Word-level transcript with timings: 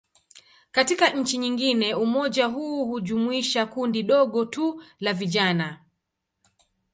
Katika 0.71 1.09
nchi 1.09 1.37
nyingine, 1.37 1.95
umoja 1.95 2.45
huu 2.45 2.85
hujumuisha 2.85 3.65
kundi 3.65 4.03
dogo 4.03 4.45
tu 4.45 4.83
la 4.99 5.13
vijana. 5.13 5.79